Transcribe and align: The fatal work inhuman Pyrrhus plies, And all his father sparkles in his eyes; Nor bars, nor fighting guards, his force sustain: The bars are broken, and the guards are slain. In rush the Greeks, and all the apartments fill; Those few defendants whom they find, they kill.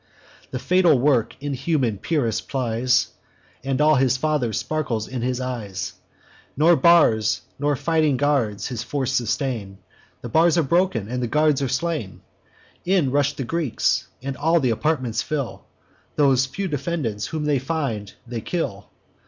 The 0.49 0.57
fatal 0.57 0.97
work 0.97 1.35
inhuman 1.39 1.99
Pyrrhus 1.99 2.41
plies, 2.41 3.11
And 3.63 3.79
all 3.79 3.97
his 3.97 4.17
father 4.17 4.51
sparkles 4.51 5.07
in 5.07 5.21
his 5.21 5.39
eyes; 5.39 5.93
Nor 6.57 6.75
bars, 6.75 7.41
nor 7.59 7.75
fighting 7.75 8.17
guards, 8.17 8.65
his 8.69 8.81
force 8.81 9.11
sustain: 9.13 9.77
The 10.23 10.27
bars 10.29 10.57
are 10.57 10.63
broken, 10.63 11.07
and 11.07 11.21
the 11.21 11.27
guards 11.27 11.61
are 11.61 11.67
slain. 11.69 12.21
In 12.83 13.11
rush 13.11 13.33
the 13.33 13.43
Greeks, 13.43 14.07
and 14.23 14.35
all 14.35 14.59
the 14.59 14.71
apartments 14.71 15.21
fill; 15.21 15.65
Those 16.15 16.47
few 16.47 16.67
defendants 16.67 17.27
whom 17.27 17.45
they 17.45 17.59
find, 17.59 18.11
they 18.25 18.41
kill. 18.41 18.89